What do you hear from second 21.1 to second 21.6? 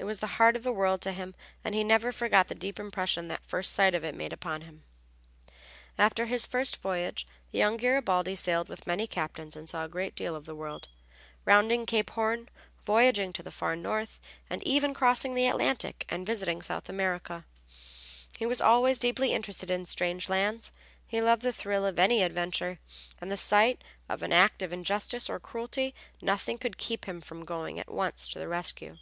loved the